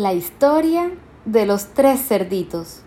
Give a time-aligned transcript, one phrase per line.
[0.00, 0.92] La historia
[1.24, 2.82] de los tres cerditos.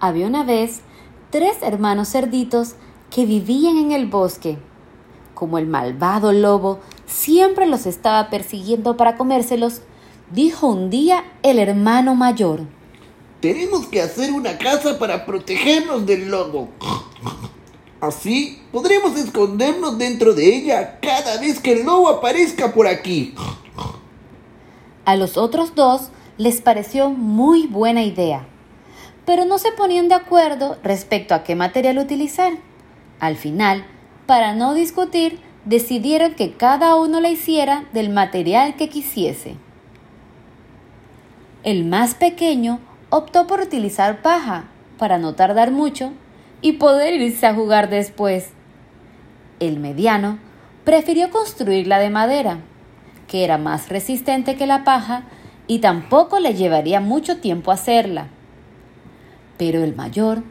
[0.00, 0.80] Había una vez
[1.28, 2.76] tres hermanos cerditos
[3.10, 4.56] que vivían en el bosque.
[5.34, 9.82] Como el malvado lobo siempre los estaba persiguiendo para comérselos,
[10.30, 12.60] dijo un día el hermano mayor.
[13.42, 16.70] Tenemos que hacer una casa para protegernos del lobo.
[18.00, 23.34] Así podremos escondernos dentro de ella cada vez que el lobo aparezca por aquí.
[25.10, 28.46] A los otros dos les pareció muy buena idea,
[29.26, 32.52] pero no se ponían de acuerdo respecto a qué material utilizar.
[33.18, 33.84] Al final,
[34.26, 39.56] para no discutir, decidieron que cada uno la hiciera del material que quisiese.
[41.64, 46.12] El más pequeño optó por utilizar paja para no tardar mucho
[46.62, 48.50] y poder irse a jugar después.
[49.58, 50.38] El mediano
[50.84, 52.60] prefirió construirla de madera
[53.30, 55.22] que era más resistente que la paja
[55.68, 58.26] y tampoco le llevaría mucho tiempo hacerla.
[59.56, 60.42] Pero el mayor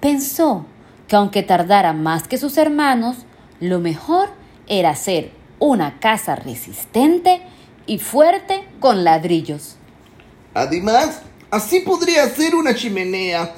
[0.00, 0.66] pensó
[1.08, 3.16] que aunque tardara más que sus hermanos,
[3.58, 4.28] lo mejor
[4.66, 7.40] era hacer una casa resistente
[7.86, 9.76] y fuerte con ladrillos.
[10.52, 13.54] Además, así podría hacer una chimenea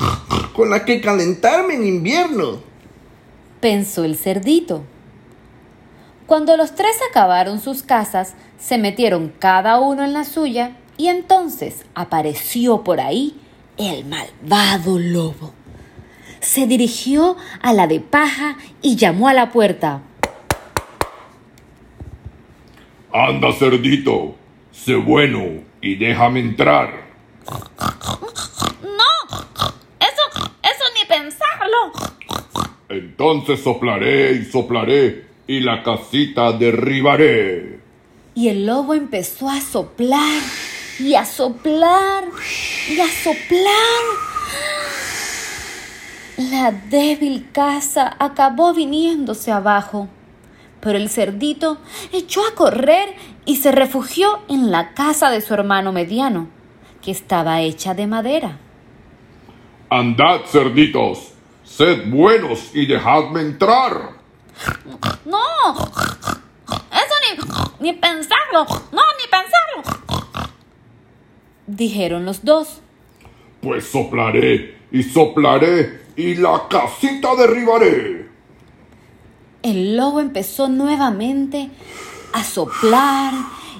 [0.54, 2.60] con la que calentarme en invierno.
[3.60, 4.84] Pensó el cerdito.
[6.28, 11.86] Cuando los tres acabaron sus casas, se metieron cada uno en la suya y entonces
[11.94, 13.40] apareció por ahí
[13.78, 15.54] el malvado lobo.
[16.40, 20.02] Se dirigió a la de paja y llamó a la puerta.
[23.10, 24.36] Anda, cerdito,
[24.70, 27.06] sé bueno y déjame entrar.
[28.82, 29.38] No,
[29.98, 31.92] eso, eso ni pensarlo.
[32.90, 37.80] Entonces soplaré y soplaré y la casita derribaré.
[38.34, 40.42] Y el lobo empezó a soplar
[41.00, 42.24] y a soplar
[42.88, 44.04] y a soplar.
[46.36, 50.08] La débil casa acabó viniéndose abajo,
[50.80, 51.78] pero el cerdito
[52.12, 56.48] echó a correr y se refugió en la casa de su hermano mediano,
[57.02, 58.58] que estaba hecha de madera.
[59.88, 61.32] Andad, cerditos,
[61.64, 64.17] sed buenos y dejadme entrar.
[65.24, 65.74] No,
[66.66, 67.14] eso
[67.80, 70.22] ni, ni pensarlo, no, ni pensarlo.
[71.66, 72.80] Dijeron los dos.
[73.60, 78.28] Pues soplaré y soplaré y la casita derribaré.
[79.62, 81.70] El lobo empezó nuevamente
[82.32, 83.34] a soplar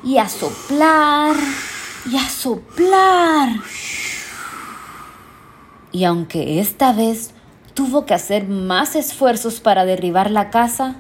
[0.04, 1.36] y a soplar
[2.10, 3.48] y a soplar.
[5.92, 7.32] Y aunque esta vez
[7.78, 10.96] tuvo que hacer más esfuerzos para derribar la casa,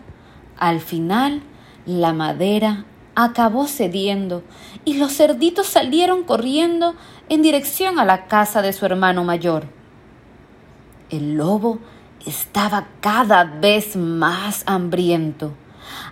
[0.56, 1.42] al final
[1.86, 2.84] la madera
[3.16, 4.44] acabó cediendo
[4.84, 6.94] y los cerditos salieron corriendo
[7.28, 9.66] en dirección a la casa de su hermano mayor.
[11.10, 11.80] El lobo
[12.24, 15.54] estaba cada vez más hambriento,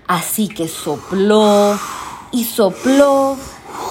[0.09, 1.79] así que sopló
[2.33, 3.37] y sopló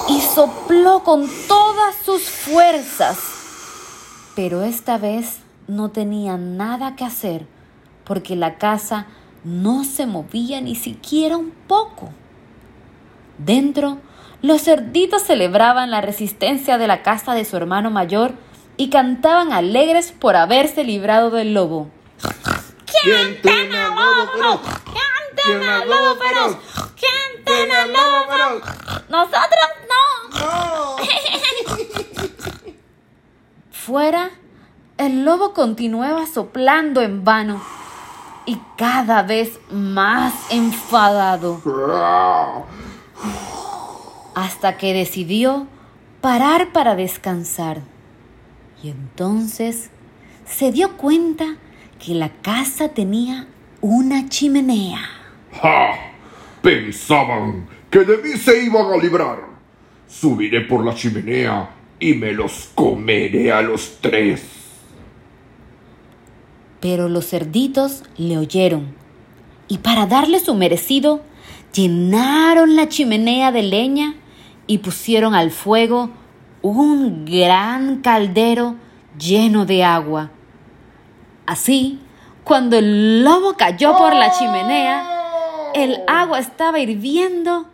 [0.10, 3.18] y sopló con todas sus fuerzas.
[4.36, 7.48] Pero esta vez no tenía nada que hacer
[8.04, 9.08] porque la casa
[9.44, 12.12] no se movía ni siquiera un poco.
[13.38, 14.00] Dentro,
[14.42, 18.34] los cerditos celebraban la resistencia de la casa de su hermano mayor
[18.78, 21.90] y cantaban alegres por haberse librado del lobo.
[23.02, 24.62] ¿Quién tiene al lobo feroz?
[24.86, 26.58] ¿Quién tiene al lobo feroz?
[26.96, 28.64] ¿Quién tiene al lobo feroz?
[29.10, 30.98] Nosotros no.
[33.72, 34.32] Fuera,
[35.06, 37.62] el lobo continuaba soplando en vano
[38.46, 41.62] y cada vez más enfadado.
[44.36, 45.68] Hasta que decidió
[46.22, 47.82] parar para descansar.
[48.84, 49.90] Y entonces
[50.46, 51.56] se dio cuenta
[52.04, 53.48] que la casa tenía
[53.82, 55.00] una chimenea.
[55.62, 55.92] ¡Ja!
[56.62, 59.40] Pensaban que de mí se iban a librar.
[60.08, 61.70] Subiré por la chimenea
[62.00, 64.55] y me los comeré a los tres.
[66.86, 68.96] Pero los cerditos le oyeron
[69.68, 71.22] y para darle su merecido,
[71.74, 74.14] llenaron la chimenea de leña
[74.68, 76.12] y pusieron al fuego
[76.62, 78.76] un gran caldero
[79.18, 80.30] lleno de agua.
[81.48, 82.00] Así,
[82.44, 87.66] cuando el lobo cayó por la chimenea, el agua estaba hirviendo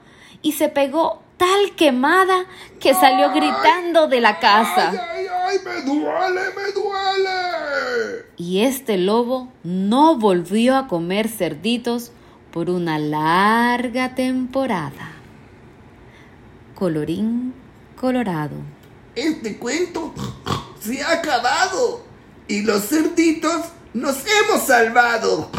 [0.42, 2.46] y se pegó tal quemada
[2.80, 4.92] que salió gritando de la casa.
[4.92, 5.58] ¡Ay, ay, ay!
[5.66, 7.51] ¡Me duele, me duele!
[8.42, 12.12] Y este lobo no volvió a comer cerditos
[12.52, 15.12] por una larga temporada.
[16.74, 17.54] Colorín
[17.96, 18.56] colorado.
[19.14, 20.12] Este cuento
[20.80, 22.04] se ha acabado
[22.48, 23.62] y los cerditos
[23.94, 25.52] nos hemos salvado.